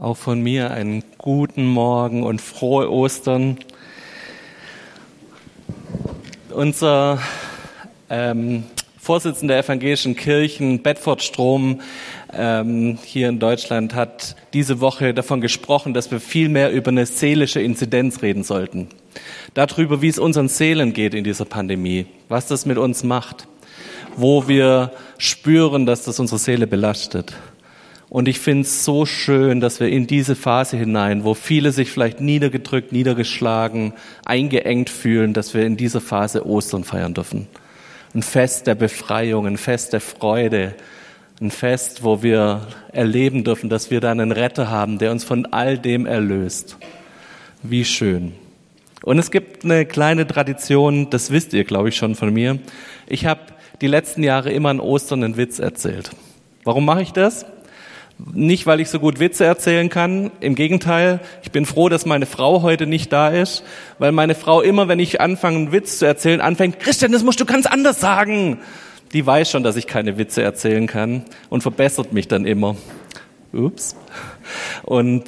[0.00, 3.58] Auch von mir einen guten Morgen und frohe Ostern.
[6.50, 7.18] Unser
[8.08, 8.62] ähm,
[9.00, 11.80] Vorsitzender der evangelischen Kirchen, Bedford Strom,
[12.32, 17.04] ähm, hier in Deutschland, hat diese Woche davon gesprochen, dass wir viel mehr über eine
[17.04, 18.86] seelische Inzidenz reden sollten.
[19.54, 23.48] Darüber, wie es unseren Seelen geht in dieser Pandemie, was das mit uns macht,
[24.16, 27.34] wo wir spüren, dass das unsere Seele belastet.
[28.10, 31.90] Und ich finde es so schön, dass wir in diese Phase hinein, wo viele sich
[31.90, 33.92] vielleicht niedergedrückt, niedergeschlagen,
[34.24, 37.48] eingeengt fühlen, dass wir in dieser Phase Ostern feiern dürfen.
[38.14, 40.74] Ein Fest der Befreiung, ein Fest der Freude,
[41.40, 45.46] ein Fest, wo wir erleben dürfen, dass wir dann einen Retter haben, der uns von
[45.46, 46.78] all dem erlöst.
[47.62, 48.32] Wie schön.
[49.02, 52.58] Und es gibt eine kleine Tradition, das wisst ihr, glaube ich, schon von mir.
[53.06, 53.40] Ich habe
[53.82, 56.10] die letzten Jahre immer an Ostern einen Witz erzählt.
[56.64, 57.46] Warum mache ich das?
[58.18, 60.32] Nicht, weil ich so gut Witze erzählen kann.
[60.40, 63.62] Im Gegenteil, ich bin froh, dass meine Frau heute nicht da ist,
[63.98, 67.38] weil meine Frau immer, wenn ich anfange, einen Witz zu erzählen, anfängt, Christian, das musst
[67.38, 68.58] du ganz anders sagen.
[69.12, 72.76] Die weiß schon, dass ich keine Witze erzählen kann und verbessert mich dann immer.
[73.52, 73.94] Ups.
[74.82, 75.24] Und,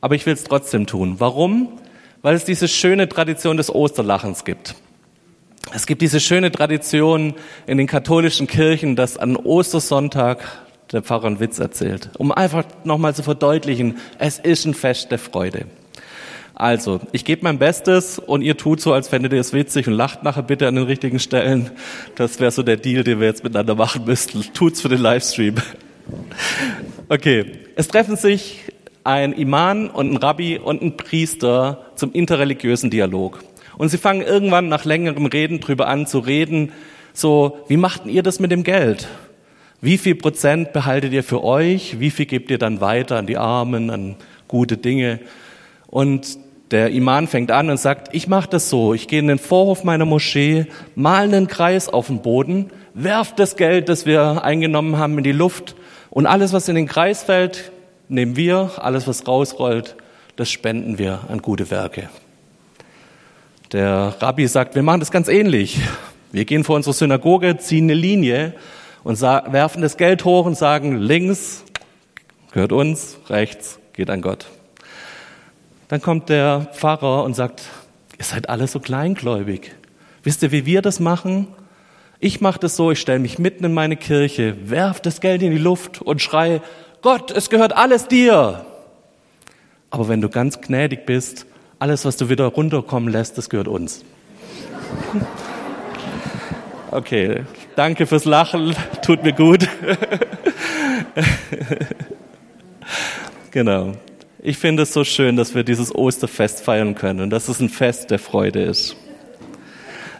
[0.00, 1.16] aber ich will es trotzdem tun.
[1.18, 1.78] Warum?
[2.22, 4.74] Weil es diese schöne Tradition des Osterlachens gibt.
[5.72, 7.34] Es gibt diese schöne Tradition
[7.66, 13.14] in den katholischen Kirchen, dass an Ostersonntag der Pfarrer einen Witz erzählt, um einfach nochmal
[13.14, 15.66] zu verdeutlichen, es ist ein Fest der Freude.
[16.54, 19.92] Also, ich gebe mein Bestes und ihr tut so, als fändet ihr es witzig und
[19.92, 21.70] lacht nachher bitte an den richtigen Stellen.
[22.14, 24.42] Das wäre so der Deal, den wir jetzt miteinander machen müssten.
[24.54, 25.56] Tut's für den Livestream.
[27.10, 28.60] Okay, es treffen sich
[29.04, 33.40] ein Iman und ein Rabbi und ein Priester zum interreligiösen Dialog.
[33.76, 36.72] Und sie fangen irgendwann nach längerem Reden drüber an zu reden,
[37.12, 39.08] so, wie machten ihr das mit dem Geld?
[39.80, 42.00] Wie viel Prozent behaltet ihr für euch?
[42.00, 44.16] Wie viel gebt ihr dann weiter an die Armen, an
[44.48, 45.20] gute Dinge?
[45.86, 46.38] Und
[46.70, 49.84] der Iman fängt an und sagt, ich mache das so, ich gehe in den Vorhof
[49.84, 55.16] meiner Moschee, mal einen Kreis auf den Boden, werf das Geld, das wir eingenommen haben,
[55.18, 55.76] in die Luft
[56.10, 57.70] und alles, was in den Kreis fällt,
[58.08, 59.94] nehmen wir, alles, was rausrollt,
[60.34, 62.08] das spenden wir an gute Werke.
[63.72, 65.80] Der Rabbi sagt, wir machen das ganz ähnlich.
[66.32, 68.54] Wir gehen vor unsere Synagoge, ziehen eine Linie
[69.06, 71.62] und werfen das Geld hoch und sagen, links
[72.50, 74.46] gehört uns, rechts geht an Gott.
[75.86, 77.62] Dann kommt der Pfarrer und sagt,
[78.18, 79.76] ihr seid alle so kleingläubig.
[80.24, 81.46] Wisst ihr, wie wir das machen?
[82.18, 85.52] Ich mache das so, ich stelle mich mitten in meine Kirche, werf das Geld in
[85.52, 86.60] die Luft und schrei,
[87.00, 88.66] Gott, es gehört alles dir.
[89.90, 91.46] Aber wenn du ganz gnädig bist,
[91.78, 94.04] alles, was du wieder runterkommen lässt, das gehört uns.
[96.92, 97.44] Okay,
[97.76, 99.68] danke fürs Lachen, tut mir gut.
[103.50, 103.92] genau.
[104.42, 107.68] Ich finde es so schön, dass wir dieses Osterfest feiern können und dass es ein
[107.68, 108.96] Fest der Freude ist.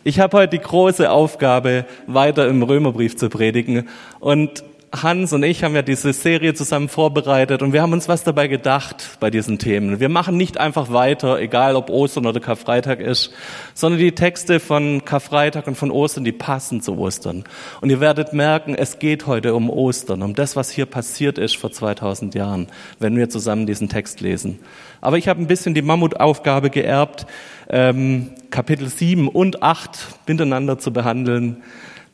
[0.04, 3.88] Ich habe heute die große Aufgabe, weiter im Römerbrief zu predigen
[4.20, 4.62] und
[5.02, 8.48] Hans und ich haben ja diese Serie zusammen vorbereitet und wir haben uns was dabei
[8.48, 10.00] gedacht bei diesen Themen.
[10.00, 13.32] Wir machen nicht einfach weiter, egal ob Ostern oder Karfreitag ist,
[13.74, 17.44] sondern die Texte von Karfreitag und von Ostern, die passen zu Ostern.
[17.80, 21.56] Und ihr werdet merken, es geht heute um Ostern, um das, was hier passiert ist
[21.56, 22.68] vor 2000 Jahren,
[22.98, 24.58] wenn wir zusammen diesen Text lesen.
[25.00, 27.26] Aber ich habe ein bisschen die Mammutaufgabe geerbt,
[27.68, 31.62] ähm, Kapitel 7 und 8 miteinander zu behandeln.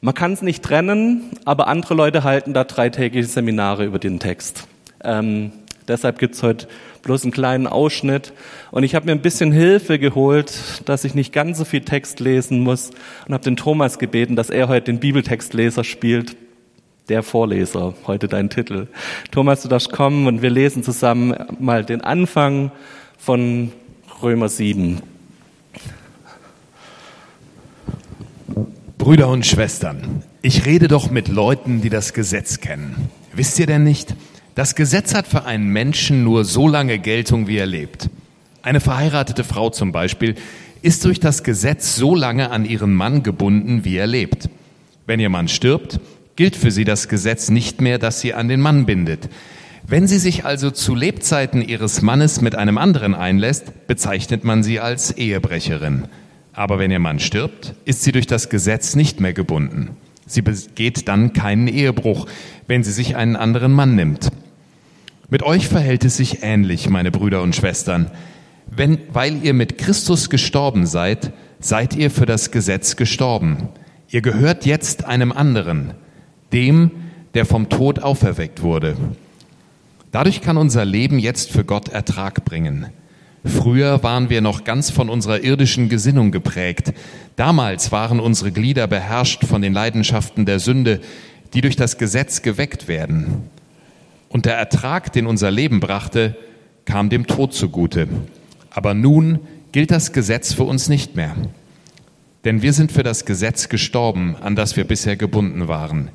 [0.05, 4.67] Man kann es nicht trennen, aber andere Leute halten da dreitägige Seminare über den Text.
[5.05, 5.53] Ähm,
[5.87, 6.67] deshalb gibt's heute
[7.05, 8.33] bloß einen kleinen Ausschnitt.
[8.73, 12.19] Und ich habe mir ein bisschen Hilfe geholt, dass ich nicht ganz so viel Text
[12.19, 12.91] lesen muss
[13.29, 16.37] und habe den Thomas gebeten, dass er heute den Bibeltextleser spielt.
[17.09, 18.89] Der Vorleser, heute dein Titel.
[19.31, 22.73] Thomas, du darfst kommen und wir lesen zusammen mal den Anfang
[23.19, 23.71] von
[24.21, 25.01] Römer 7.
[29.03, 33.11] Brüder und Schwestern, ich rede doch mit Leuten, die das Gesetz kennen.
[33.33, 34.15] Wisst ihr denn nicht?
[34.55, 38.11] Das Gesetz hat für einen Menschen nur so lange Geltung, wie er lebt.
[38.63, 40.37] Eine verheiratete Frau zum Beispiel
[40.83, 44.49] ist durch das Gesetz so lange an ihren Mann gebunden, wie er lebt.
[45.05, 45.99] Wenn ihr Mann stirbt,
[46.37, 49.29] gilt für sie das Gesetz nicht mehr, das sie an den Mann bindet.
[49.85, 54.79] Wenn sie sich also zu Lebzeiten ihres Mannes mit einem anderen einlässt, bezeichnet man sie
[54.79, 56.05] als Ehebrecherin.
[56.53, 59.97] Aber wenn ihr Mann stirbt, ist sie durch das Gesetz nicht mehr gebunden.
[60.27, 62.27] Sie begeht dann keinen Ehebruch,
[62.67, 64.31] wenn sie sich einen anderen Mann nimmt.
[65.29, 68.11] Mit euch verhält es sich ähnlich, meine Brüder und Schwestern.
[68.67, 73.69] Wenn, weil ihr mit Christus gestorben seid, seid ihr für das Gesetz gestorben.
[74.09, 75.95] Ihr gehört jetzt einem anderen,
[76.53, 76.91] dem,
[77.35, 78.97] der vom Tod auferweckt wurde.
[80.11, 82.89] Dadurch kann unser Leben jetzt für Gott Ertrag bringen.
[83.45, 86.93] Früher waren wir noch ganz von unserer irdischen Gesinnung geprägt.
[87.35, 91.01] Damals waren unsere Glieder beherrscht von den Leidenschaften der Sünde,
[91.53, 93.51] die durch das Gesetz geweckt werden.
[94.29, 96.37] Und der Ertrag, den unser Leben brachte,
[96.85, 98.09] kam dem Tod zugute.
[98.71, 99.41] Aber nun
[99.73, 101.35] gilt das Gesetz für uns nicht mehr.
[102.45, 106.11] Denn wir sind für das Gesetz gestorben, an das wir bisher gebunden waren.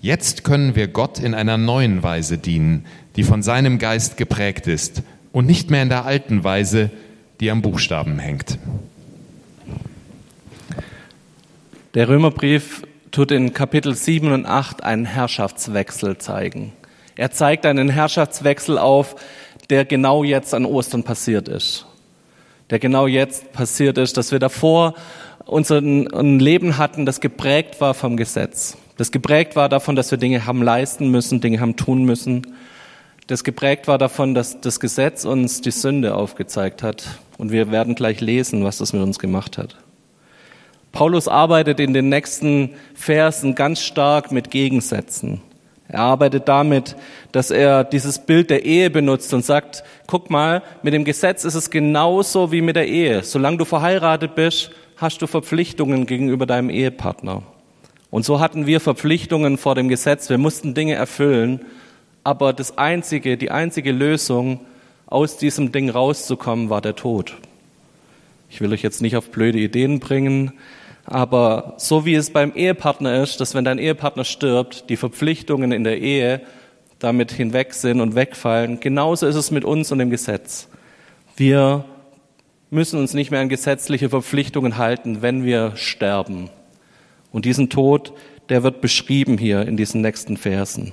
[0.00, 2.86] Jetzt können wir Gott in einer neuen Weise dienen,
[3.16, 6.90] die von seinem Geist geprägt ist und nicht mehr in der alten Weise,
[7.40, 8.58] die am Buchstaben hängt.
[11.94, 16.72] Der Römerbrief tut in Kapitel 7 und 8 einen Herrschaftswechsel zeigen.
[17.16, 19.16] Er zeigt einen Herrschaftswechsel auf,
[19.70, 21.86] der genau jetzt an Ostern passiert ist.
[22.70, 24.94] Der genau jetzt passiert ist, dass wir davor
[25.44, 28.76] unser Leben hatten, das geprägt war vom Gesetz.
[28.96, 32.46] Das geprägt war davon, dass wir Dinge haben leisten müssen, Dinge haben tun müssen
[33.30, 37.04] das geprägt war davon, dass das Gesetz uns die Sünde aufgezeigt hat.
[37.38, 39.76] Und wir werden gleich lesen, was das mit uns gemacht hat.
[40.90, 45.40] Paulus arbeitet in den nächsten Versen ganz stark mit Gegensätzen.
[45.86, 46.96] Er arbeitet damit,
[47.30, 51.54] dass er dieses Bild der Ehe benutzt und sagt, guck mal, mit dem Gesetz ist
[51.54, 53.22] es genauso wie mit der Ehe.
[53.22, 57.42] Solange du verheiratet bist, hast du Verpflichtungen gegenüber deinem Ehepartner.
[58.10, 60.28] Und so hatten wir Verpflichtungen vor dem Gesetz.
[60.30, 61.60] Wir mussten Dinge erfüllen
[62.24, 64.60] aber das einzige, die einzige Lösung,
[65.06, 67.36] aus diesem Ding rauszukommen, war der Tod.
[68.48, 70.52] Ich will euch jetzt nicht auf blöde Ideen bringen,
[71.04, 75.84] aber so wie es beim Ehepartner ist, dass wenn dein Ehepartner stirbt, die Verpflichtungen in
[75.84, 76.40] der Ehe
[76.98, 80.68] damit hinweg sind und wegfallen, genauso ist es mit uns und dem Gesetz.
[81.36, 81.84] Wir
[82.70, 86.50] müssen uns nicht mehr an gesetzliche Verpflichtungen halten, wenn wir sterben.
[87.32, 88.12] Und diesen Tod,
[88.48, 90.92] der wird beschrieben hier in diesen nächsten Versen.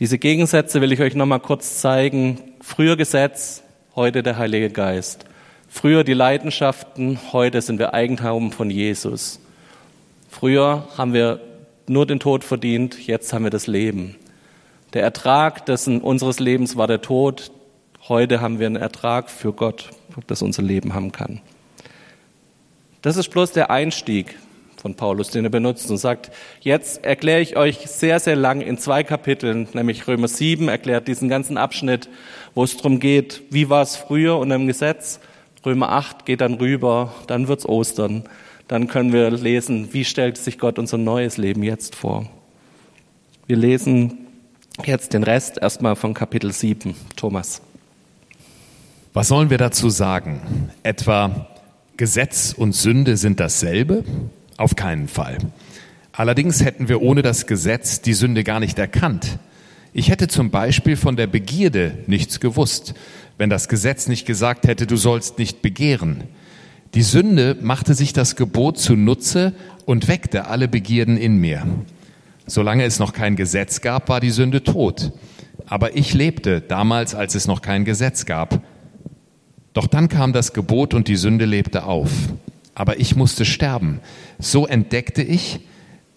[0.00, 2.40] Diese Gegensätze will ich euch nochmal kurz zeigen.
[2.62, 3.62] Früher Gesetz,
[3.94, 5.26] heute der Heilige Geist.
[5.68, 9.40] Früher die Leidenschaften, heute sind wir Eigentum von Jesus.
[10.30, 11.40] Früher haben wir
[11.86, 14.16] nur den Tod verdient, jetzt haben wir das Leben.
[14.94, 17.52] Der Ertrag dessen, unseres Lebens war der Tod,
[18.08, 19.90] heute haben wir einen Ertrag für Gott,
[20.26, 21.42] das unser Leben haben kann.
[23.02, 24.34] Das ist bloß der Einstieg
[24.80, 26.30] von Paulus, den er benutzt und sagt,
[26.60, 31.28] jetzt erkläre ich euch sehr, sehr lang in zwei Kapiteln, nämlich Römer 7 erklärt diesen
[31.28, 32.08] ganzen Abschnitt,
[32.54, 35.20] wo es darum geht, wie war es früher unter dem Gesetz.
[35.64, 38.24] Römer 8 geht dann rüber, dann wird's Ostern.
[38.68, 42.26] Dann können wir lesen, wie stellt sich Gott unser neues Leben jetzt vor.
[43.46, 44.26] Wir lesen
[44.84, 46.94] jetzt den Rest erstmal von Kapitel 7.
[47.16, 47.60] Thomas.
[49.12, 50.70] Was sollen wir dazu sagen?
[50.84, 51.48] Etwa
[51.96, 54.04] Gesetz und Sünde sind dasselbe?
[54.60, 55.38] Auf keinen Fall.
[56.12, 59.38] Allerdings hätten wir ohne das Gesetz die Sünde gar nicht erkannt.
[59.94, 62.92] Ich hätte zum Beispiel von der Begierde nichts gewusst,
[63.38, 66.24] wenn das Gesetz nicht gesagt hätte, du sollst nicht begehren.
[66.92, 69.54] Die Sünde machte sich das Gebot zunutze
[69.86, 71.66] und weckte alle Begierden in mir.
[72.44, 75.12] Solange es noch kein Gesetz gab, war die Sünde tot.
[75.64, 78.62] Aber ich lebte damals, als es noch kein Gesetz gab.
[79.72, 82.10] Doch dann kam das Gebot und die Sünde lebte auf
[82.80, 84.00] aber ich musste sterben.
[84.38, 85.60] So entdeckte ich,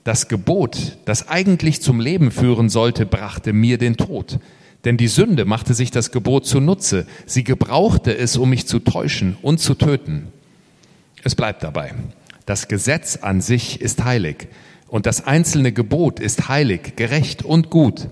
[0.05, 4.39] das Gebot, das eigentlich zum Leben führen sollte, brachte mir den Tod.
[4.85, 7.05] Denn die Sünde machte sich das Gebot zunutze.
[7.25, 10.29] Sie gebrauchte es, um mich zu täuschen und zu töten.
[11.21, 11.95] Es bleibt dabei.
[12.45, 14.47] Das Gesetz an sich ist heilig
[14.87, 18.07] und das einzelne Gebot ist heilig, gerecht und gut.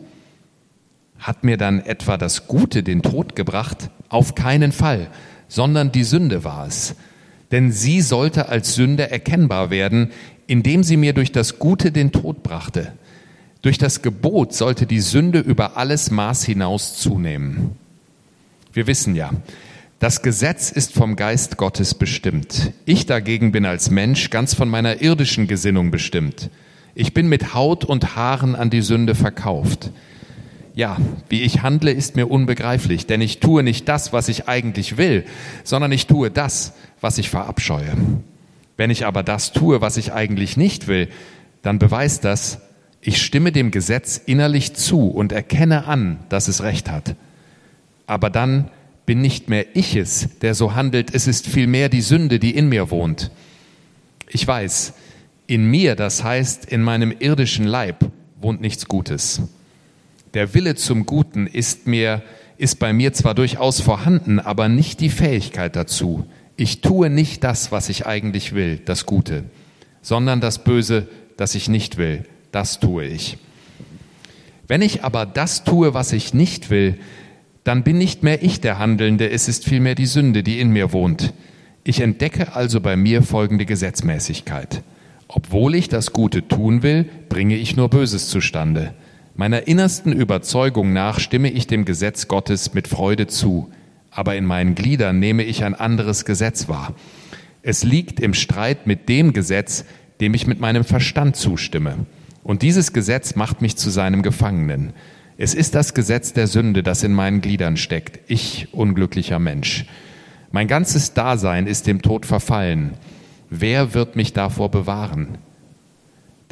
[1.20, 3.92] Hat mir dann etwa das Gute den Tod gebracht?
[4.10, 5.10] Auf keinen Fall,
[5.48, 6.98] sondern die Sünde war es
[7.51, 10.12] denn sie sollte als Sünde erkennbar werden,
[10.48, 12.93] indem sie mir durch das Gute den Tod brachte.
[13.62, 17.75] Durch das Gebot sollte die Sünde über alles Maß hinaus zunehmen.
[18.74, 19.31] Wir wissen ja,
[20.00, 22.72] das Gesetz ist vom Geist Gottes bestimmt.
[22.86, 26.50] Ich dagegen bin als Mensch ganz von meiner irdischen Gesinnung bestimmt.
[26.96, 29.91] Ich bin mit Haut und Haaren an die Sünde verkauft.
[30.74, 30.98] Ja,
[31.28, 35.25] wie ich handle, ist mir unbegreiflich, denn ich tue nicht das, was ich eigentlich will,
[35.63, 37.94] sondern ich tue das, was ich verabscheue.
[38.78, 41.10] Wenn ich aber das tue, was ich eigentlich nicht will,
[41.62, 42.60] dann beweist das,
[43.01, 47.16] ich stimme dem Gesetz innerlich zu und erkenne an, dass es recht hat.
[48.08, 48.70] Aber dann
[49.06, 52.70] bin nicht mehr ich es, der so handelt, es ist vielmehr die Sünde, die in
[52.70, 53.32] mir wohnt.
[54.30, 54.94] Ich weiß,
[55.48, 58.06] in mir, das heißt in meinem irdischen Leib,
[58.40, 59.42] wohnt nichts Gutes.
[60.34, 62.22] Der Wille zum Guten ist mir,
[62.58, 66.26] ist bei mir zwar durchaus vorhanden, aber nicht die Fähigkeit dazu.
[66.56, 69.44] Ich tue nicht das, was ich eigentlich will, das Gute,
[70.02, 73.38] sondern das Böse, das ich nicht will, das tue ich.
[74.68, 76.98] Wenn ich aber das tue, was ich nicht will,
[77.66, 80.94] dann bin nicht mehr ich der Handelnde, es ist vielmehr die Sünde, die in mir
[80.94, 81.34] wohnt.
[81.84, 84.82] Ich entdecke also bei mir folgende Gesetzmäßigkeit.
[85.28, 88.94] Obwohl ich das Gute tun will, bringe ich nur Böses zustande.
[89.36, 93.72] Meiner innersten Überzeugung nach stimme ich dem Gesetz Gottes mit Freude zu,
[94.12, 96.94] aber in meinen Gliedern nehme ich ein anderes Gesetz wahr.
[97.64, 99.86] Es liegt im Streit mit dem Gesetz,
[100.20, 102.06] dem ich mit meinem Verstand zustimme.
[102.44, 104.94] Und dieses Gesetz macht mich zu seinem Gefangenen.
[105.38, 108.20] Es ist das Gesetz der Sünde, das in meinen Gliedern steckt.
[108.28, 109.86] Ich, unglücklicher Mensch.
[110.52, 112.92] Mein ganzes Dasein ist dem Tod verfallen.
[113.50, 115.38] Wer wird mich davor bewahren?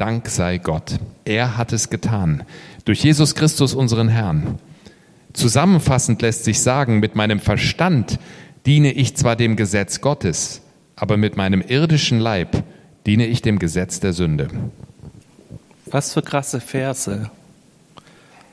[0.00, 0.98] Dank sei Gott.
[1.26, 2.44] Er hat es getan.
[2.86, 4.58] Durch Jesus Christus, unseren Herrn.
[5.34, 8.18] Zusammenfassend lässt sich sagen, mit meinem Verstand
[8.64, 10.62] diene ich zwar dem Gesetz Gottes,
[10.96, 12.64] aber mit meinem irdischen Leib
[13.04, 14.48] diene ich dem Gesetz der Sünde.
[15.84, 17.30] Was für krasse Verse.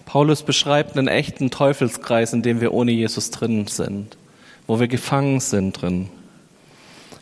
[0.06, 4.18] Paulus beschreibt einen echten Teufelskreis, in dem wir ohne Jesus drin sind,
[4.68, 6.10] wo wir gefangen sind drin.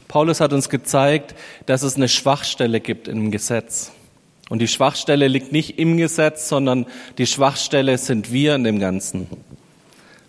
[0.07, 1.35] Paulus hat uns gezeigt,
[1.67, 3.91] dass es eine Schwachstelle gibt im Gesetz.
[4.49, 6.85] Und die Schwachstelle liegt nicht im Gesetz, sondern
[7.17, 9.27] die Schwachstelle sind wir in dem Ganzen.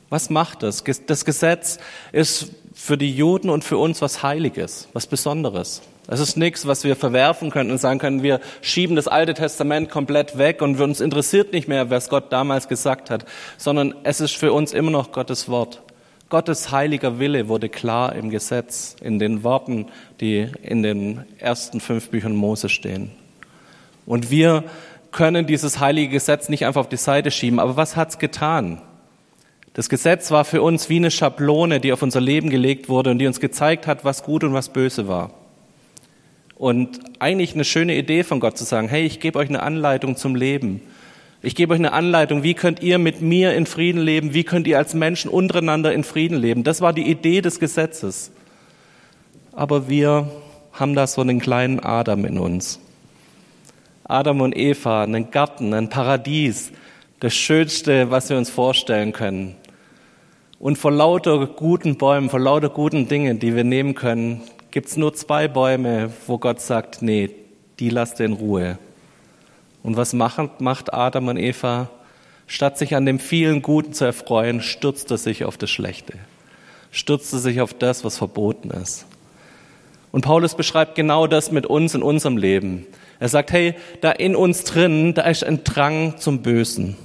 [0.09, 0.85] Was macht das?
[1.07, 1.79] Das Gesetz
[2.13, 5.83] ist für die Juden und für uns was Heiliges, was Besonderes.
[6.09, 9.91] Es ist nichts, was wir verwerfen können und sagen können, wir schieben das Alte Testament
[9.91, 14.37] komplett weg und uns interessiert nicht mehr, was Gott damals gesagt hat, sondern es ist
[14.37, 15.83] für uns immer noch Gottes Wort.
[16.29, 19.87] Gottes heiliger Wille wurde klar im Gesetz, in den Worten,
[20.21, 23.11] die in den ersten fünf Büchern Mose stehen.
[24.07, 24.65] Und wir
[25.11, 27.59] können dieses heilige Gesetz nicht einfach auf die Seite schieben.
[27.59, 28.81] Aber was hat's getan?
[29.75, 33.19] Das Gesetz war für uns wie eine Schablone, die auf unser Leben gelegt wurde und
[33.19, 35.35] die uns gezeigt hat, was gut und was böse war.
[36.55, 40.17] Und eigentlich eine schöne Idee von Gott zu sagen, hey, ich gebe euch eine Anleitung
[40.17, 40.81] zum Leben.
[41.43, 44.67] Ich gebe euch eine Anleitung, wie könnt ihr mit mir in Frieden leben, wie könnt
[44.67, 46.65] ihr als Menschen untereinander in Frieden leben.
[46.65, 48.33] Das war die Idee des Gesetzes.
[49.53, 50.31] Aber wir
[50.73, 52.81] haben da so einen kleinen Adam in uns.
[54.09, 56.71] Adam und Eva, einen Garten, ein Paradies,
[57.19, 59.57] das Schönste, was wir uns vorstellen können.
[60.61, 64.97] Und vor lauter guten Bäumen, vor lauter guten Dingen, die wir nehmen können, gibt es
[64.97, 67.31] nur zwei Bäume, wo Gott sagt, nee,
[67.81, 68.79] die lasst in Ruhe.
[69.83, 71.89] Und was macht, macht Adam und Eva?
[72.47, 76.15] Statt sich an dem vielen Guten zu erfreuen, stürzt er sich auf das Schlechte.
[76.93, 79.05] Stürzt er sich auf das, was verboten ist.
[80.13, 82.87] Und Paulus beschreibt genau das mit uns in unserem Leben.
[83.19, 86.97] Er sagt, hey, da in uns drin, da ist ein Drang zum Bösen.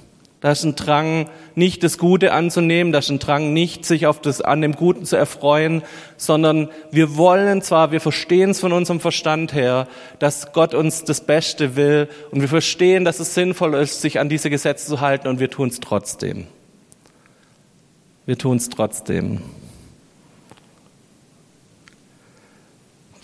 [0.42, 4.20] Da ist ein Drang, nicht das Gute anzunehmen, da ist ein Drang, nicht sich auf
[4.20, 5.84] das, an dem Guten zu erfreuen,
[6.18, 9.88] sondern wir wollen zwar, wir verstehen es von unserem Verstand her,
[10.18, 14.30] dass Gott uns das Beste will und wir verstehen, dass es sinnvoll ist, sich an
[14.30, 16.48] diese Gesetze zu halten und wir tun es trotzdem.
[18.26, 19.42] Wir tun es trotzdem.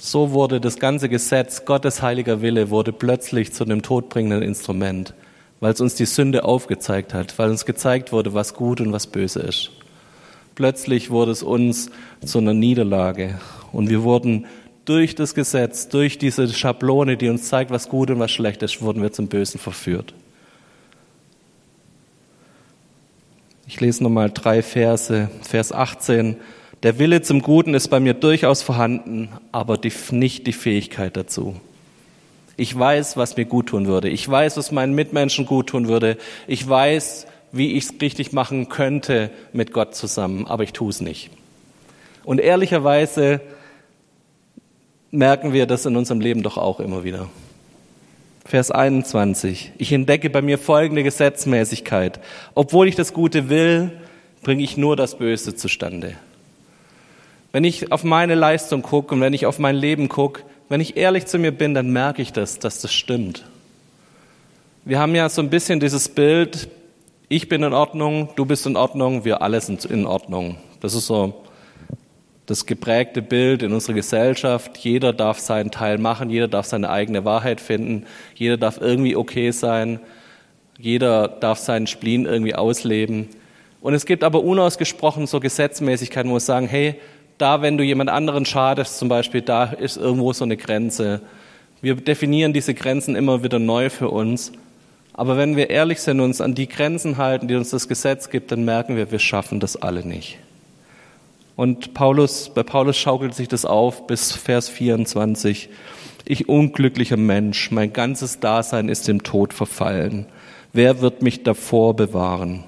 [0.08, 5.14] So wurde das ganze Gesetz, Gottes heiliger Wille, wurde plötzlich zu einem todbringenden Instrument,
[5.60, 9.08] weil es uns die Sünde aufgezeigt hat, weil uns gezeigt wurde, was gut und was
[9.08, 9.70] böse ist.
[10.56, 11.90] Plötzlich wurde es uns
[12.24, 13.38] zu einer Niederlage
[13.74, 14.46] und wir wurden
[14.86, 18.82] durch das Gesetz, durch diese Schablone, die uns zeigt, was gut und was schlecht ist,
[18.82, 20.14] wurden wir zum Bösen verführt.
[23.68, 25.30] Ich lese nochmal drei Verse.
[25.42, 26.38] Vers 18.
[26.84, 31.56] Der Wille zum Guten ist bei mir durchaus vorhanden, aber die, nicht die Fähigkeit dazu.
[32.56, 34.10] Ich weiß, was mir gut tun würde.
[34.10, 36.18] Ich weiß, was meinen Mitmenschen gut tun würde.
[36.48, 41.02] Ich weiß, wie ich es richtig machen könnte mit Gott zusammen, aber ich tue es
[41.02, 41.32] nicht.
[42.24, 43.42] Und ehrlicherweise
[45.12, 47.30] merken wir das in unserem Leben doch auch immer wieder.
[48.46, 49.72] Vers 21.
[49.78, 52.20] Ich entdecke bei mir folgende Gesetzmäßigkeit.
[52.54, 53.92] Obwohl ich das Gute will,
[54.42, 56.16] bringe ich nur das Böse zustande.
[57.52, 60.98] Wenn ich auf meine Leistung gucke und wenn ich auf mein Leben gucke, wenn ich
[60.98, 63.46] ehrlich zu mir bin, dann merke ich das, dass das stimmt.
[64.84, 66.68] Wir haben ja so ein bisschen dieses Bild,
[67.30, 70.58] ich bin in Ordnung, du bist in Ordnung, wir alle sind in Ordnung.
[70.80, 71.44] Das ist so
[72.46, 74.78] das geprägte Bild in unserer Gesellschaft.
[74.78, 79.52] Jeder darf seinen Teil machen, jeder darf seine eigene Wahrheit finden, jeder darf irgendwie okay
[79.52, 80.00] sein,
[80.80, 83.28] jeder darf seinen Spleen irgendwie ausleben.
[83.82, 86.96] Und es gibt aber unausgesprochen so Gesetzmäßigkeiten, wo wir sagen, hey,
[87.38, 91.22] da, wenn du jemand anderen schadest, zum Beispiel, da ist irgendwo so eine Grenze.
[91.82, 94.52] Wir definieren diese Grenzen immer wieder neu für uns.
[95.14, 98.30] Aber wenn wir ehrlich sind und uns an die Grenzen halten, die uns das Gesetz
[98.30, 100.38] gibt, dann merken wir, wir schaffen das alle nicht.
[101.56, 105.70] Und Paulus, bei Paulus schaukelt sich das auf bis Vers 24.
[106.26, 110.28] Ich unglücklicher Mensch, mein ganzes Dasein ist dem Tod verfallen.
[110.74, 112.64] wer wird mich davor bewahren?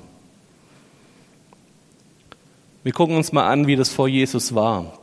[2.81, 4.93] Wir gucken uns mal an, wie das vor Jesus war.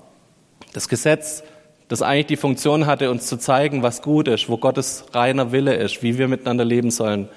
[0.73, 1.42] Das Gesetz,
[1.88, 5.75] das eigentlich die Funktion hatte, uns zu zeigen, was gut ist, wo Gottes reiner Wille
[5.75, 7.28] ist, wie wir miteinander leben sollen,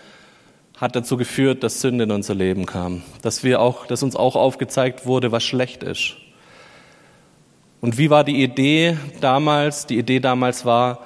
[0.78, 4.38] hat dazu geführt, dass Sünde in unser Leben kam, dass wir auch, dass uns auch
[4.38, 6.16] aufgezeigt wurde, was schlecht ist.
[7.82, 9.88] Und wie war die Idee damals?
[9.88, 11.06] Die Idee damals war,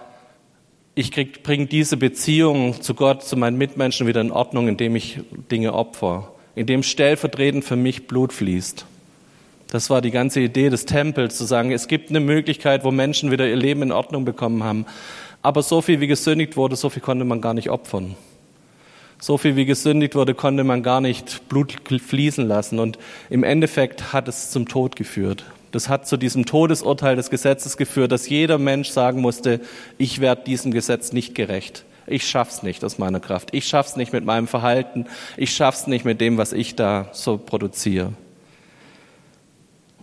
[0.94, 1.12] ich
[1.42, 6.32] bringe diese Beziehung zu Gott, zu meinen Mitmenschen wieder in Ordnung, indem ich Dinge opfer,
[6.54, 8.86] indem stellvertretend für mich Blut fließt.
[9.74, 13.32] Das war die ganze Idee des Tempels, zu sagen, es gibt eine Möglichkeit, wo Menschen
[13.32, 14.86] wieder ihr Leben in Ordnung bekommen haben.
[15.42, 18.16] Aber so viel wie gesündigt wurde, so viel konnte man gar nicht opfern.
[19.20, 22.78] So viel wie gesündigt wurde, konnte man gar nicht Blut fließen lassen.
[22.78, 23.00] Und
[23.32, 25.44] im Endeffekt hat es zum Tod geführt.
[25.72, 29.60] Das hat zu diesem Todesurteil des Gesetzes geführt, dass jeder Mensch sagen musste,
[29.98, 31.84] ich werde diesem Gesetz nicht gerecht.
[32.06, 33.50] Ich schaff's nicht aus meiner Kraft.
[33.54, 35.08] Ich schaff's nicht mit meinem Verhalten.
[35.36, 38.14] Ich schaff's nicht mit dem, was ich da so produziere.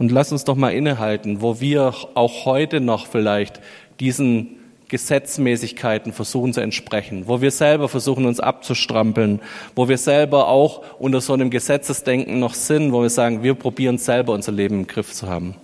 [0.01, 3.61] Und lass uns doch mal innehalten, wo wir auch heute noch vielleicht
[4.01, 4.57] diesen
[4.89, 9.43] Gesetzmäßigkeiten versuchen zu entsprechen, wo wir selber versuchen, uns abzustrampeln,
[9.77, 13.99] wo wir selber auch unter so einem Gesetzesdenken noch sind, wo wir sagen, wir probieren
[13.99, 15.55] selber unser Leben im Griff zu haben.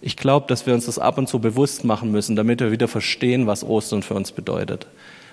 [0.00, 2.86] Ich glaube, dass wir uns das ab und zu bewusst machen müssen, damit wir wieder
[2.86, 4.86] verstehen, was Ostern für uns bedeutet,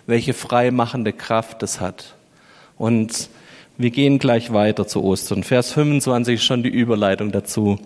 [0.07, 2.15] welche freimachende Kraft es hat.
[2.79, 3.29] Und
[3.77, 5.43] wir gehen gleich weiter zu Ostern.
[5.43, 7.79] Vers 25 ist schon die Überleitung dazu.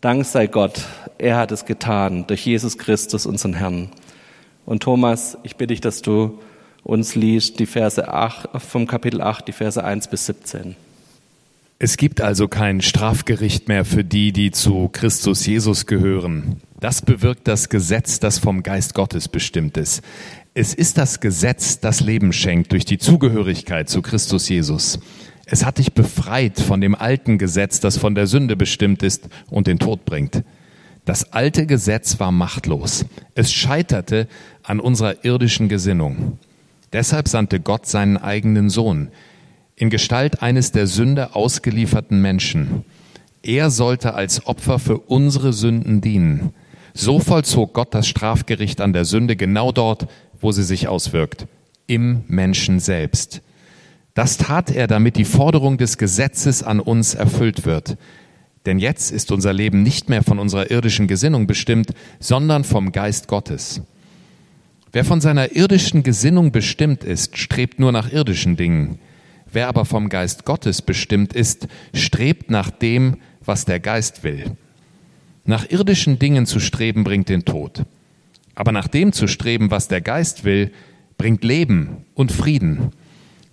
[0.00, 0.84] Dank sei Gott,
[1.18, 3.90] er hat es getan durch Jesus Christus, unseren Herrn.
[4.64, 6.38] Und Thomas, ich bitte dich, dass du
[6.82, 10.76] uns liest die Verse 8, vom Kapitel 8, die Verse 1 bis 17.
[11.80, 16.60] Es gibt also kein Strafgericht mehr für die, die zu Christus Jesus gehören.
[16.80, 20.02] Das bewirkt das Gesetz, das vom Geist Gottes bestimmt ist.
[20.60, 24.98] Es ist das Gesetz, das Leben schenkt durch die Zugehörigkeit zu Christus Jesus.
[25.46, 29.68] Es hat dich befreit von dem alten Gesetz, das von der Sünde bestimmt ist und
[29.68, 30.42] den Tod bringt.
[31.04, 33.04] Das alte Gesetz war machtlos.
[33.36, 34.26] Es scheiterte
[34.64, 36.40] an unserer irdischen Gesinnung.
[36.92, 39.12] Deshalb sandte Gott seinen eigenen Sohn
[39.76, 42.84] in Gestalt eines der Sünde ausgelieferten Menschen.
[43.44, 46.52] Er sollte als Opfer für unsere Sünden dienen.
[46.94, 50.08] So vollzog Gott das Strafgericht an der Sünde genau dort,
[50.40, 51.46] wo sie sich auswirkt,
[51.86, 53.42] im Menschen selbst.
[54.14, 57.96] Das tat er, damit die Forderung des Gesetzes an uns erfüllt wird.
[58.66, 63.28] Denn jetzt ist unser Leben nicht mehr von unserer irdischen Gesinnung bestimmt, sondern vom Geist
[63.28, 63.80] Gottes.
[64.92, 68.98] Wer von seiner irdischen Gesinnung bestimmt ist, strebt nur nach irdischen Dingen.
[69.50, 74.56] Wer aber vom Geist Gottes bestimmt ist, strebt nach dem, was der Geist will.
[75.44, 77.84] Nach irdischen Dingen zu streben bringt den Tod.
[78.58, 80.72] Aber nach dem zu streben, was der Geist will,
[81.16, 82.90] bringt Leben und Frieden.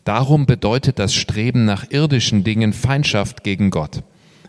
[0.04, 4.02] Darum bedeutet das Streben nach irdischen Dingen Feindschaft gegen Gott.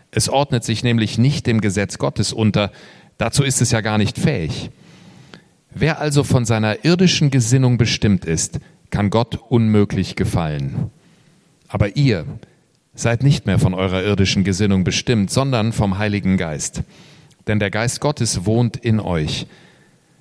[0.09, 2.71] Es ordnet sich nämlich nicht dem Gesetz Gottes unter,
[3.19, 4.71] dazu ist es ja gar nicht fähig.
[5.75, 10.89] Wer also von seiner irdischen Gesinnung bestimmt ist, kann Gott unmöglich gefallen.
[11.67, 12.25] Aber ihr
[12.95, 16.81] seid nicht mehr von eurer irdischen Gesinnung bestimmt, sondern vom Heiligen Geist.
[17.45, 19.45] Denn der Geist Gottes wohnt in euch.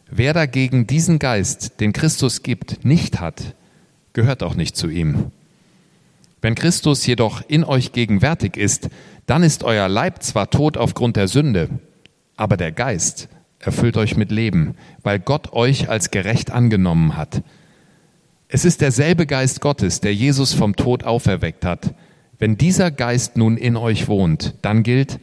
[0.09, 3.55] Wer dagegen diesen Geist, den Christus gibt, nicht hat,
[4.13, 5.33] gehört auch nicht zu ihm.
[6.41, 8.89] Wenn Christus jedoch in euch gegenwärtig ist,
[9.27, 11.69] dann ist euer Leib zwar tot aufgrund der Sünde,
[12.37, 17.43] aber der Geist erfüllt euch mit Leben, weil Gott euch als gerecht angenommen hat.
[18.49, 21.95] Es ist derselbe Geist Gottes, der Jesus vom Tod auferweckt hat.
[22.39, 25.19] Wenn dieser Geist nun in euch wohnt, dann gilt,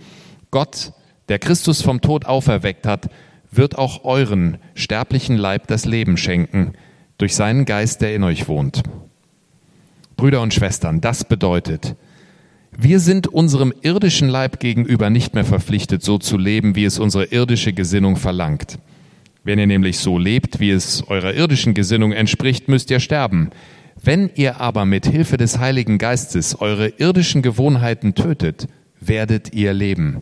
[0.52, 0.92] Gott,
[1.30, 3.10] der Christus vom Tod auferweckt hat,
[3.56, 6.74] wird auch euren sterblichen Leib das Leben schenken,
[7.18, 8.84] durch seinen Geist, der in euch wohnt.
[10.16, 11.96] Brüder und Schwestern, das bedeutet,
[12.78, 17.26] wir sind unserem irdischen Leib gegenüber nicht mehr verpflichtet, so zu leben, wie es unsere
[17.26, 18.80] irdische Gesinnung verlangt.
[19.44, 23.52] Wenn ihr nämlich so lebt, wie es eurer irdischen Gesinnung entspricht, müsst ihr sterben.
[24.02, 28.68] Wenn ihr aber mit Hilfe des Heiligen Geistes eure irdischen Gewohnheiten tötet,
[29.00, 30.22] werdet ihr leben.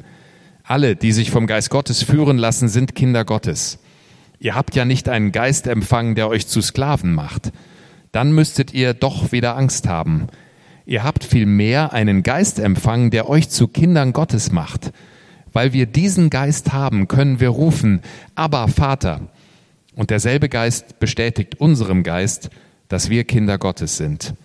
[0.71, 3.77] Alle, die sich vom Geist Gottes führen lassen, sind Kinder Gottes.
[4.39, 7.51] Ihr habt ja nicht einen Geist empfangen, der euch zu Sklaven macht.
[8.13, 10.27] Dann müsstet ihr doch wieder Angst haben.
[10.85, 14.93] Ihr habt vielmehr einen Geist empfangen, der euch zu Kindern Gottes macht.
[15.51, 17.99] Weil wir diesen Geist haben, können wir rufen,
[18.35, 19.27] aber Vater.
[19.93, 22.49] Und derselbe Geist bestätigt unserem Geist,
[22.87, 24.35] dass wir Kinder Gottes sind.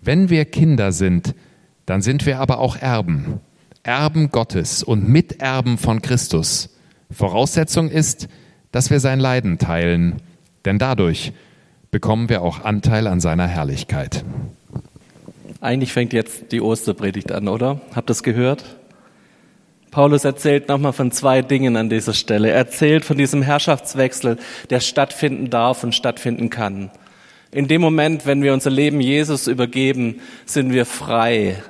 [0.00, 1.36] Wenn wir Kinder sind,
[1.86, 3.38] dann sind wir aber auch Erben
[3.86, 6.70] Erben Gottes und Miterben von Christus.
[7.08, 8.26] Voraussetzung ist,
[8.72, 10.22] dass wir sein Leiden teilen,
[10.64, 11.32] denn dadurch
[11.92, 14.24] bekommen wir auch Anteil an seiner Herrlichkeit.
[15.60, 17.80] Eigentlich fängt jetzt die Osterpredigt an, oder?
[17.94, 18.64] Habt ihr das gehört?
[19.92, 22.50] Paulus erzählt nochmal von zwei Dingen an dieser Stelle.
[22.50, 24.36] Er erzählt von diesem Herrschaftswechsel,
[24.68, 26.90] der stattfinden darf und stattfinden kann.
[27.52, 31.62] In dem Moment, wenn wir unser Leben Jesus übergeben, sind wir frei.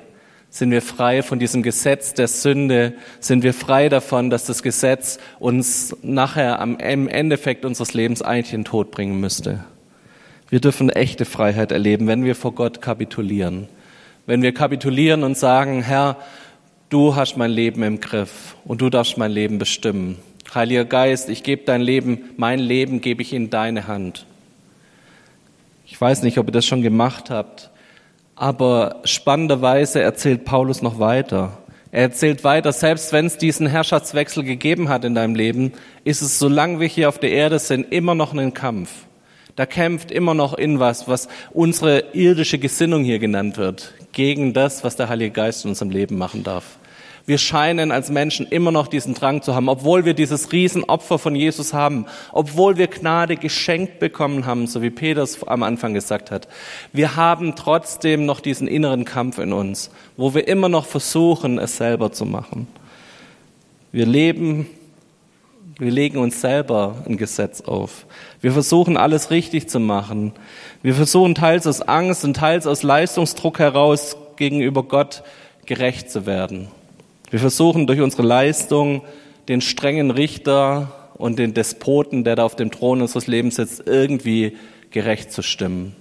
[0.57, 2.95] Sind wir frei von diesem Gesetz der Sünde?
[3.21, 8.61] Sind wir frei davon, dass das Gesetz uns nachher am Endeffekt unseres Lebens eigentlich in
[8.61, 9.66] den Tod bringen müsste?
[10.49, 13.69] Wir dürfen echte Freiheit erleben, wenn wir vor Gott kapitulieren.
[14.25, 16.16] Wenn wir kapitulieren und sagen, Herr,
[16.88, 20.16] du hast mein Leben im Griff und du darfst mein Leben bestimmen.
[20.55, 24.25] Heiliger Geist, ich gebe dein Leben, mein Leben gebe ich in deine Hand.
[25.85, 27.69] Ich weiß nicht, ob ihr das schon gemacht habt,
[28.37, 31.59] aber spannenderweise erzählt Paulus noch weiter.
[31.90, 35.72] Er erzählt weiter, selbst wenn es diesen Herrschaftswechsel gegeben hat in deinem Leben,
[36.05, 38.90] ist es, solange wir hier auf der Erde sind, immer noch ein Kampf.
[39.57, 44.85] Da kämpft immer noch in was, was unsere irdische Gesinnung hier genannt wird, gegen das,
[44.85, 46.79] was der Heilige Geist in unserem Leben machen darf.
[47.27, 51.35] Wir scheinen als Menschen immer noch diesen Drang zu haben, obwohl wir dieses Riesenopfer von
[51.35, 56.47] Jesus haben, obwohl wir Gnade geschenkt bekommen haben, so wie Peters am Anfang gesagt hat.
[56.93, 61.77] Wir haben trotzdem noch diesen inneren Kampf in uns, wo wir immer noch versuchen, es
[61.77, 62.69] selber zu machen.
[63.91, 64.69] Wir leben,
[65.81, 68.07] wir legen uns selber ein Gesetz auf.
[68.41, 70.33] Wir versuchen alles richtig zu machen.
[70.81, 75.25] Wir versuchen teils aus Angst und teils aus Leistungsdruck heraus gegenüber Gott
[75.65, 76.69] gerecht zu werden.
[77.31, 79.03] Wir versuchen durch unsere Leistung
[79.49, 84.57] den strengen Richter und den Despoten, der da auf dem Thron unseres Lebens sitzt, irgendwie
[84.91, 85.97] gerecht zu stimmen.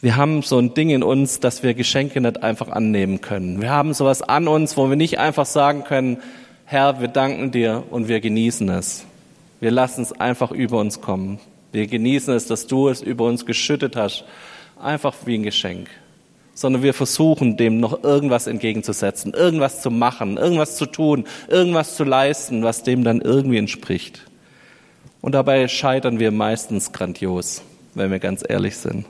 [0.00, 3.60] Wir haben so ein Ding in uns, dass wir Geschenke nicht einfach annehmen können.
[3.60, 6.18] Wir haben sowas an uns, wo wir nicht einfach sagen können,
[6.66, 9.04] Herr, wir danken dir und wir genießen es.
[9.60, 11.38] Wir lassen es einfach über uns kommen.
[11.72, 14.24] Wir genießen es, dass du es über uns geschüttet hast.
[14.80, 15.88] Einfach wie ein Geschenk
[16.54, 22.04] sondern wir versuchen dem noch irgendwas entgegenzusetzen, irgendwas zu machen, irgendwas zu tun, irgendwas zu
[22.04, 24.22] leisten, was dem dann irgendwie entspricht.
[25.20, 27.62] Und dabei scheitern wir meistens grandios,
[27.94, 29.06] wenn wir ganz ehrlich sind.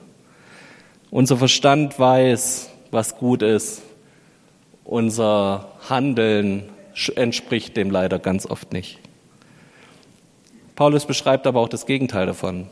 [1.11, 3.83] Unser Verstand weiß, was gut ist.
[4.85, 6.64] Unser Handeln
[7.16, 8.98] entspricht dem leider ganz oft nicht.
[10.76, 12.68] Paulus beschreibt aber auch das Gegenteil davon.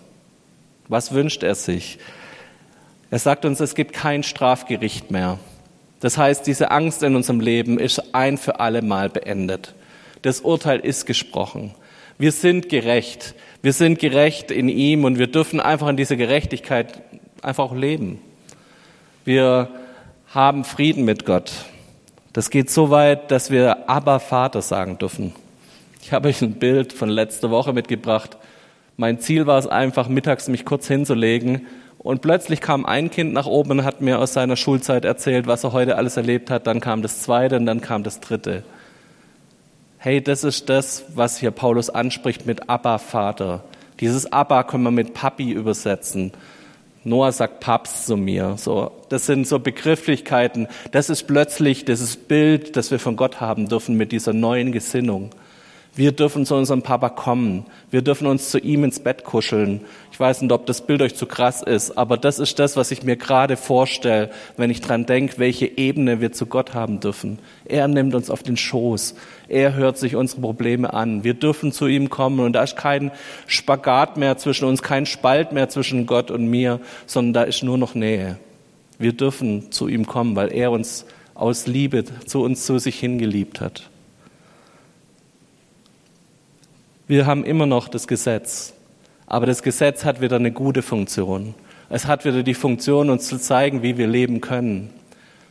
[0.89, 1.99] Was wünscht er sich?
[3.13, 5.39] Er sagt uns, es gibt kein Strafgericht mehr.
[6.01, 9.75] Das heißt, diese Angst in unserem Leben ist ein für alle Mal beendet.
[10.23, 11.75] Das Urteil ist gesprochen.
[12.17, 13.35] Wir sind gerecht.
[13.61, 17.03] Wir sind gerecht in ihm und wir dürfen einfach in dieser Gerechtigkeit
[17.43, 18.19] einfach auch leben.
[19.27, 19.69] Wir
[20.29, 21.53] haben Frieden mit Gott.
[22.33, 25.35] Das geht so weit, dass wir aber Vater sagen dürfen.
[26.01, 28.39] Ich habe euch ein Bild von letzter Woche mitgebracht.
[28.97, 31.67] Mein Ziel war es einfach, mittags mich kurz hinzulegen
[32.03, 35.65] und plötzlich kam ein Kind nach oben und hat mir aus seiner Schulzeit erzählt, was
[35.65, 36.67] er heute alles erlebt hat.
[36.67, 38.65] Dann kam das zweite und dann kam das dritte.
[39.99, 43.63] Hey, das ist das, was hier Paulus anspricht mit Abba Vater.
[44.01, 46.33] Dieses Abba können wir mit Papi übersetzen.
[47.05, 48.57] Noah sagt Paps zu mir.
[48.57, 50.67] So, das sind so Begrifflichkeiten.
[50.91, 55.31] Das ist plötzlich dieses Bild, das wir von Gott haben dürfen mit dieser neuen Gesinnung.
[55.95, 57.67] Wir dürfen zu unserem Papa kommen.
[57.91, 59.83] Wir dürfen uns zu ihm ins Bett kuscheln.
[60.11, 62.91] Ich weiß nicht, ob das Bild euch zu krass ist, aber das ist das, was
[62.93, 67.41] ich mir gerade vorstelle, wenn ich dran denke, welche Ebene wir zu Gott haben dürfen.
[67.67, 69.17] Er nimmt uns auf den Schoß.
[69.49, 71.25] Er hört sich unsere Probleme an.
[71.25, 73.11] Wir dürfen zu ihm kommen und da ist kein
[73.47, 77.77] Spagat mehr zwischen uns, kein Spalt mehr zwischen Gott und mir, sondern da ist nur
[77.77, 78.39] noch Nähe.
[78.99, 83.61] Wir dürfen zu ihm kommen, weil er uns aus Liebe zu uns zu sich hingeliebt
[83.61, 83.91] hat.
[87.13, 88.73] Wir haben immer noch das Gesetz,
[89.27, 91.55] aber das Gesetz hat wieder eine gute Funktion.
[91.91, 94.89] Es hat wieder die Funktion, uns zu zeigen, wie wir leben können.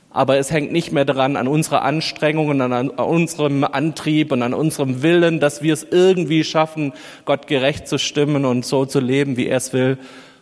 [0.10, 4.56] Aber es hängt nicht mehr daran, an unserer Anstrengung und an unserem Antrieb und an
[4.56, 6.94] unserem Willen, dass wir es irgendwie schaffen,
[7.26, 10.00] Gott gerecht zu stimmen und so zu leben, wie er es will,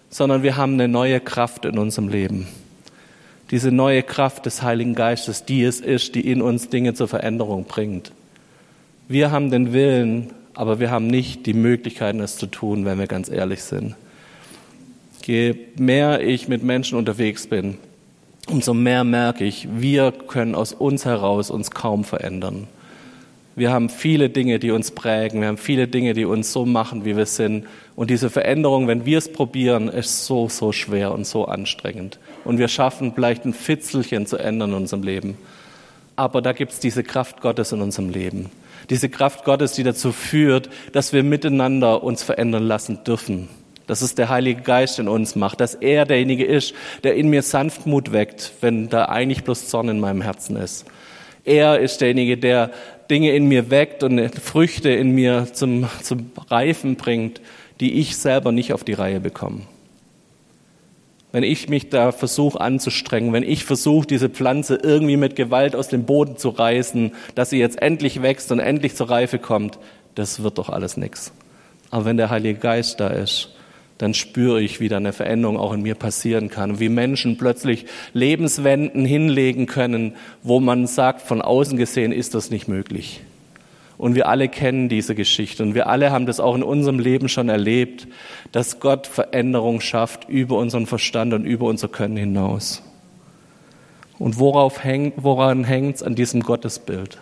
[0.10, 2.48] sondern wir haben eine neue Kraft in unserem Leben.
[3.52, 7.66] Diese neue Kraft des Heiligen Geistes, die es ist, die in uns Dinge zur Veränderung
[7.66, 8.14] bringt.
[9.10, 13.08] Wir haben den Willen, aber wir haben nicht die Möglichkeiten, es zu tun, wenn wir
[13.08, 13.96] ganz ehrlich sind.
[15.24, 17.78] Je mehr ich mit Menschen unterwegs bin,
[18.46, 22.68] umso mehr merke ich, wir können aus uns heraus uns kaum verändern.
[23.56, 25.40] Wir haben viele Dinge, die uns prägen.
[25.40, 27.66] Wir haben viele Dinge, die uns so machen, wie wir sind.
[27.96, 32.20] Und diese Veränderung, wenn wir es probieren, ist so, so schwer und so anstrengend.
[32.44, 35.38] Und wir schaffen vielleicht ein Fitzelchen zu ändern in unserem Leben.
[36.18, 38.50] Aber da gibt es diese Kraft Gottes in unserem Leben
[38.90, 43.50] diese Kraft Gottes, die dazu führt, dass wir miteinander uns verändern lassen dürfen.
[43.88, 47.42] dass es der Heilige Geist in uns macht, dass er derjenige ist, der in mir
[47.42, 50.86] Sanftmut weckt, wenn da eigentlich bloß Zorn in meinem Herzen ist.
[51.44, 52.70] Er ist derjenige, der
[53.10, 57.42] Dinge in mir weckt und Früchte in mir zum, zum Reifen bringt,
[57.80, 59.62] die ich selber nicht auf die Reihe bekomme.
[61.32, 65.88] Wenn ich mich da versuche anzustrengen, wenn ich versuche, diese Pflanze irgendwie mit Gewalt aus
[65.88, 69.78] dem Boden zu reißen, dass sie jetzt endlich wächst und endlich zur Reife kommt,
[70.16, 71.32] das wird doch alles nichts.
[71.92, 73.56] Aber wenn der Heilige Geist da ist,
[74.00, 77.86] dann spüre ich, wie da eine Veränderung auch in mir passieren kann, wie Menschen plötzlich
[78.14, 83.22] Lebenswenden hinlegen können, wo man sagt, von außen gesehen ist das nicht möglich.
[84.00, 87.28] Und wir alle kennen diese Geschichte und wir alle haben das auch in unserem Leben
[87.28, 88.08] schon erlebt,
[88.54, 92.82] dass Gott Veränderung schafft über unseren Verstand und über unser Können hinaus.
[94.18, 97.18] Und worauf hängt, woran hängt es an diesem Gottesbild?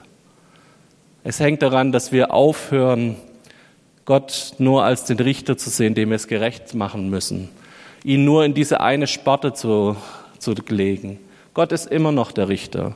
[1.24, 3.16] Es hängt daran, dass wir aufhören,
[4.06, 7.50] Gott nur als den Richter zu sehen, dem wir es gerecht machen müssen,
[8.04, 9.96] ihn nur in diese eine Sparte zu,
[10.38, 11.18] zu legen.
[11.56, 12.96] Gott ist immer noch der Richter.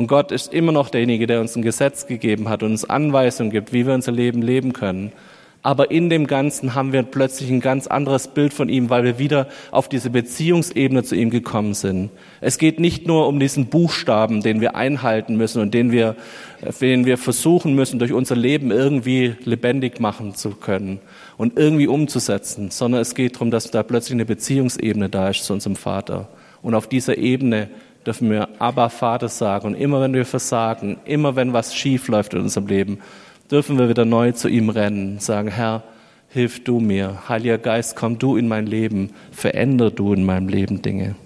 [0.00, 3.50] Und Gott ist immer noch derjenige, der uns ein Gesetz gegeben hat und uns Anweisungen
[3.50, 5.12] gibt, wie wir unser Leben leben können.
[5.60, 9.18] Aber in dem Ganzen haben wir plötzlich ein ganz anderes Bild von ihm, weil wir
[9.18, 12.08] wieder auf diese Beziehungsebene zu ihm gekommen sind.
[12.40, 16.16] Es geht nicht nur um diesen Buchstaben, den wir einhalten müssen und den wir,
[16.80, 21.00] den wir versuchen müssen, durch unser Leben irgendwie lebendig machen zu können
[21.36, 25.52] und irgendwie umzusetzen, sondern es geht darum, dass da plötzlich eine Beziehungsebene da ist zu
[25.52, 26.30] unserem Vater.
[26.62, 27.68] Und auf dieser Ebene
[28.06, 29.68] dürfen wir aber Vater sagen.
[29.68, 32.98] Und immer wenn wir versagen, immer wenn was schief läuft in unserem Leben,
[33.50, 35.82] dürfen wir wieder neu zu ihm rennen, sagen, Herr,
[36.28, 37.28] hilf du mir.
[37.28, 41.16] Heiliger Geist, komm du in mein Leben, veränder du in meinem Leben Dinge.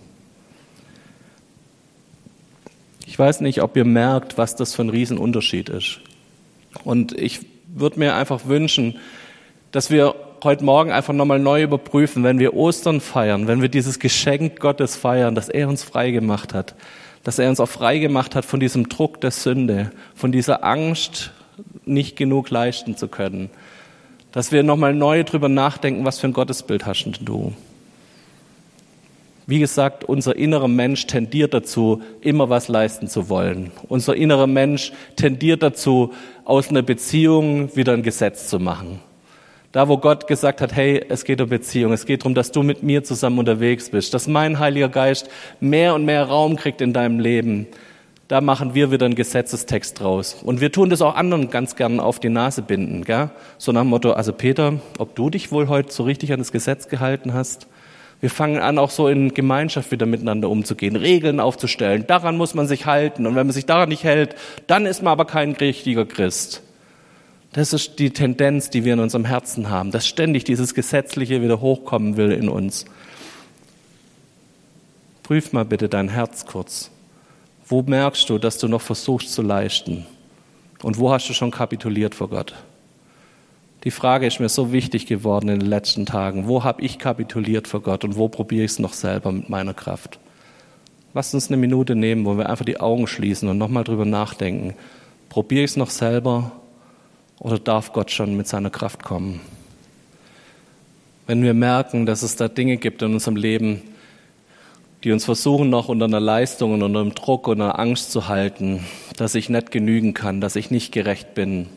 [3.06, 6.00] Ich weiß nicht, ob ihr merkt, was das für ein Riesenunterschied ist.
[6.82, 8.98] Und ich würde mir einfach wünschen,
[9.70, 13.98] dass wir heute Morgen einfach nochmal neu überprüfen, wenn wir Ostern feiern, wenn wir dieses
[13.98, 16.74] Geschenk Gottes feiern, dass er uns frei gemacht hat,
[17.22, 21.32] dass er uns auch frei gemacht hat von diesem Druck der Sünde, von dieser Angst,
[21.86, 23.50] nicht genug leisten zu können,
[24.32, 27.52] dass wir nochmal neu drüber nachdenken, was für ein Gottesbild hast du?
[29.46, 33.72] Wie gesagt, unser innerer Mensch tendiert dazu, immer was leisten zu wollen.
[33.88, 39.00] Unser innerer Mensch tendiert dazu, aus einer Beziehung wieder ein Gesetz zu machen.
[39.74, 42.62] Da, wo Gott gesagt hat, hey, es geht um Beziehung, es geht darum, dass du
[42.62, 46.92] mit mir zusammen unterwegs bist, dass mein Heiliger Geist mehr und mehr Raum kriegt in
[46.92, 47.66] deinem Leben.
[48.28, 50.36] Da machen wir wieder einen Gesetzestext draus.
[50.44, 53.02] Und wir tun das auch anderen ganz gern auf die Nase binden.
[53.04, 53.30] Gell?
[53.58, 56.52] So nach dem Motto, also Peter, ob du dich wohl heute so richtig an das
[56.52, 57.66] Gesetz gehalten hast?
[58.20, 62.06] Wir fangen an, auch so in Gemeinschaft wieder miteinander umzugehen, Regeln aufzustellen.
[62.06, 63.26] Daran muss man sich halten.
[63.26, 64.36] Und wenn man sich daran nicht hält,
[64.68, 66.62] dann ist man aber kein richtiger Christ.
[67.54, 71.60] Das ist die Tendenz, die wir in unserem Herzen haben, dass ständig dieses Gesetzliche wieder
[71.60, 72.84] hochkommen will in uns.
[75.22, 76.90] Prüf mal bitte dein Herz kurz.
[77.64, 80.04] Wo merkst du, dass du noch versuchst zu leisten?
[80.82, 82.54] Und wo hast du schon kapituliert vor Gott?
[83.84, 86.48] Die Frage ist mir so wichtig geworden in den letzten Tagen.
[86.48, 89.74] Wo habe ich kapituliert vor Gott und wo probiere ich es noch selber mit meiner
[89.74, 90.18] Kraft?
[91.14, 94.74] Lass uns eine Minute nehmen, wo wir einfach die Augen schließen und nochmal drüber nachdenken.
[95.28, 96.50] Probiere ich es noch selber
[97.38, 99.40] oder darf Gott schon mit seiner Kraft kommen?
[101.26, 103.82] Wenn wir merken, dass es da Dinge gibt in unserem Leben,
[105.04, 108.28] die uns versuchen, noch unter einer Leistung und unter einem Druck und einer Angst zu
[108.28, 108.84] halten,
[109.16, 111.68] dass ich nicht genügen kann, dass ich nicht gerecht bin,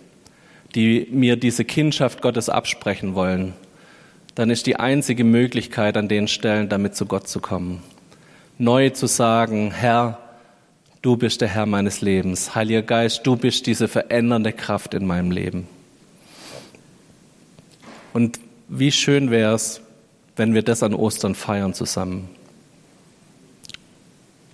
[0.76, 3.54] die mir diese Kindschaft Gottes absprechen wollen,
[4.36, 7.82] dann ist die einzige Möglichkeit an den Stellen, damit zu Gott zu kommen.
[8.58, 10.20] Neu zu sagen, Herr,
[11.02, 12.56] Du bist der Herr meines Lebens.
[12.56, 15.68] Heiliger Geist, du bist diese verändernde Kraft in meinem Leben.
[18.14, 19.82] Und wie schön wäre es,
[20.36, 22.30] wenn wir das an Ostern feiern zusammen.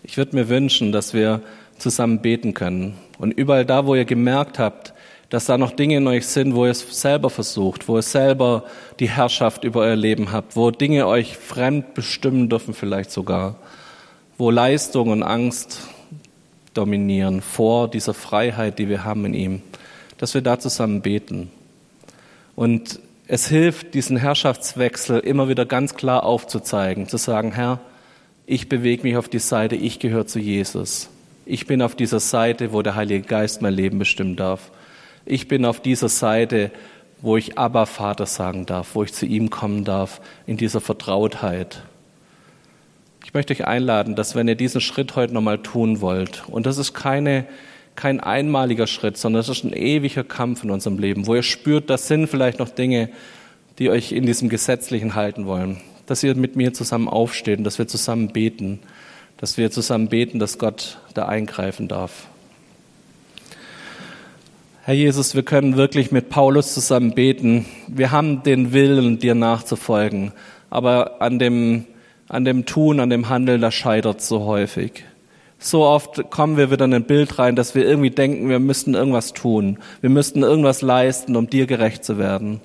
[0.03, 1.41] Ich würde mir wünschen, dass wir
[1.77, 2.97] zusammen beten können.
[3.17, 4.93] Und überall da, wo ihr gemerkt habt,
[5.29, 8.65] dass da noch Dinge in euch sind, wo ihr es selber versucht, wo ihr selber
[8.99, 13.55] die Herrschaft über euer Leben habt, wo Dinge euch fremd bestimmen dürfen vielleicht sogar,
[14.37, 15.79] wo Leistung und Angst
[16.73, 19.61] dominieren vor dieser Freiheit, die wir haben in ihm,
[20.17, 21.51] dass wir da zusammen beten.
[22.55, 27.79] Und es hilft, diesen Herrschaftswechsel immer wieder ganz klar aufzuzeigen, zu sagen, Herr,
[28.45, 31.09] ich bewege mich auf die Seite, ich gehöre zu Jesus.
[31.45, 34.71] Ich bin auf dieser Seite, wo der Heilige Geist mein Leben bestimmen darf.
[35.25, 36.71] Ich bin auf dieser Seite,
[37.21, 41.83] wo ich Abba Vater sagen darf, wo ich zu ihm kommen darf, in dieser Vertrautheit.
[43.33, 46.77] Ich möchte euch einladen, dass wenn ihr diesen Schritt heute nochmal tun wollt, und das
[46.77, 47.47] ist keine,
[47.95, 51.89] kein einmaliger Schritt, sondern das ist ein ewiger Kampf in unserem Leben, wo ihr spürt,
[51.89, 53.09] das sind vielleicht noch Dinge,
[53.79, 57.79] die euch in diesem Gesetzlichen halten wollen, dass ihr mit mir zusammen aufsteht und dass
[57.79, 58.81] wir zusammen beten,
[59.37, 62.27] dass wir zusammen beten, dass Gott da eingreifen darf.
[64.83, 67.65] Herr Jesus, wir können wirklich mit Paulus zusammen beten.
[67.87, 70.33] Wir haben den Willen, dir nachzufolgen,
[70.69, 71.87] aber an dem,
[72.27, 75.05] an dem Tun, an dem Handeln, da scheitert so häufig.
[75.59, 78.95] So oft kommen wir wieder in ein Bild rein, dass wir irgendwie denken, wir müssten
[78.95, 79.77] irgendwas tun.
[80.01, 82.59] Wir müssten irgendwas leisten, um dir gerecht zu werden.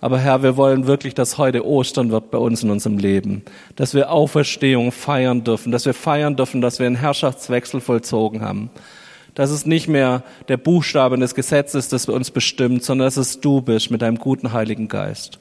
[0.00, 3.42] Aber Herr, wir wollen wirklich, dass heute Ostern wird bei uns in unserem Leben.
[3.76, 5.72] Dass wir Auferstehung feiern dürfen.
[5.72, 8.70] Dass wir feiern dürfen, dass wir einen Herrschaftswechsel vollzogen haben.
[9.34, 13.62] Dass es nicht mehr der Buchstabe des Gesetzes, das uns bestimmt, sondern dass es du
[13.62, 15.38] bist mit deinem guten Heiligen Geist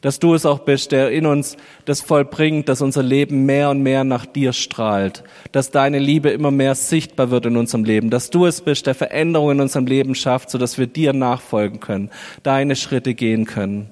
[0.00, 3.82] dass du es auch bist, der in uns das vollbringt, dass unser Leben mehr und
[3.82, 8.30] mehr nach dir strahlt, dass deine Liebe immer mehr sichtbar wird in unserem Leben, dass
[8.30, 12.10] du es bist, der Veränderungen in unserem Leben schafft, sodass wir dir nachfolgen können,
[12.42, 13.90] deine Schritte gehen können.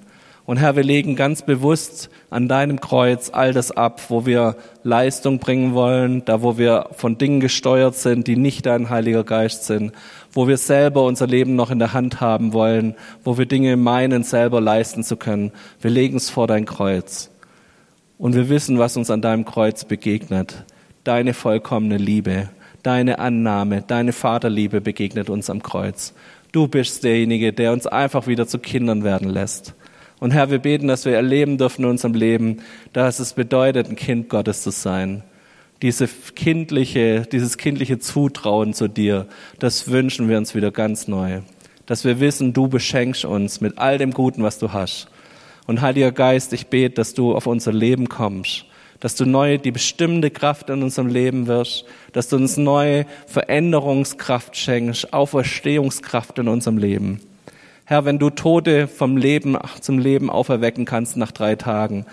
[0.48, 5.40] Und Herr, wir legen ganz bewusst an deinem Kreuz all das ab, wo wir Leistung
[5.40, 9.92] bringen wollen, da wo wir von Dingen gesteuert sind, die nicht dein Heiliger Geist sind,
[10.32, 14.22] wo wir selber unser Leben noch in der Hand haben wollen, wo wir Dinge meinen,
[14.22, 15.52] selber leisten zu können.
[15.80, 17.30] Wir legen es vor dein Kreuz.
[18.18, 20.64] Und wir wissen, was uns an deinem Kreuz begegnet.
[21.04, 22.48] Deine vollkommene Liebe,
[22.82, 26.12] deine Annahme, deine Vaterliebe begegnet uns am Kreuz.
[26.52, 29.74] Du bist derjenige, der uns einfach wieder zu Kindern werden lässt.
[30.20, 32.62] Und Herr, wir beten, dass wir erleben dürfen in unserem Leben,
[32.92, 35.22] dass es bedeutet, ein Kind Gottes zu sein.
[35.80, 39.28] Diese kindliche, dieses kindliche Zutrauen zu dir,
[39.60, 41.42] das wünschen wir uns wieder ganz neu.
[41.86, 45.08] Dass wir wissen, du beschenkst uns mit all dem Guten, was du hast.
[45.68, 48.64] Und Heiliger Geist, ich bete, dass du auf unser Leben kommst,
[48.98, 54.56] dass du neu die bestimmte Kraft in unserem Leben wirst, dass du uns neue Veränderungskraft
[54.56, 57.20] schenkst, Auferstehungskraft in unserem Leben.
[57.84, 62.04] Herr, wenn du Tote vom Leben zum Leben auferwecken kannst nach drei Tagen,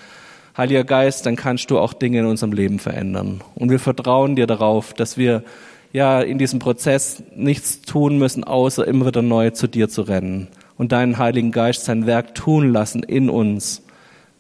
[0.58, 3.42] Heiliger Geist, dann kannst du auch Dinge in unserem Leben verändern.
[3.56, 5.44] Und wir vertrauen dir darauf, dass wir
[5.92, 10.48] ja in diesem Prozess nichts tun müssen, außer immer wieder neu zu dir zu rennen
[10.78, 13.82] und deinen Heiligen Geist sein Werk tun lassen in uns.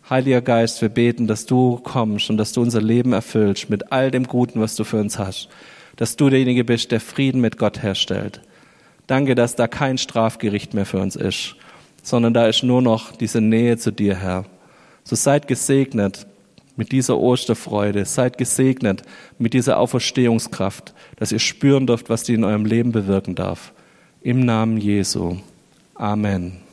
[0.10, 4.12] Heiliger Geist, wir beten, dass du kommst und dass du unser Leben erfüllst mit all
[4.12, 5.49] dem Guten, was du für uns hast.
[5.97, 8.41] Dass du derjenige bist, der Frieden mit Gott herstellt.
[9.08, 11.56] Danke, dass da kein Strafgericht mehr für uns ist,
[12.04, 14.45] sondern da ist nur noch diese Nähe zu dir, Herr.
[15.08, 16.26] So seid gesegnet
[16.76, 19.04] mit dieser Osterfreude, seid gesegnet
[19.38, 23.72] mit dieser Auferstehungskraft, dass ihr spüren dürft, was die in eurem Leben bewirken darf.
[24.22, 25.38] Im Namen Jesu.
[25.94, 26.64] Amen.